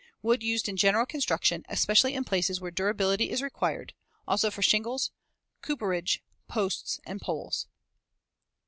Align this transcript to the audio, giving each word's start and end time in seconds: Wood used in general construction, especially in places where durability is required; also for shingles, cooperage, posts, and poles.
Wood 0.23 0.41
used 0.41 0.67
in 0.67 0.77
general 0.77 1.05
construction, 1.05 1.63
especially 1.69 2.15
in 2.15 2.23
places 2.23 2.59
where 2.59 2.71
durability 2.71 3.29
is 3.29 3.43
required; 3.43 3.93
also 4.27 4.49
for 4.49 4.63
shingles, 4.63 5.11
cooperage, 5.61 6.23
posts, 6.47 6.99
and 7.05 7.21
poles. 7.21 7.67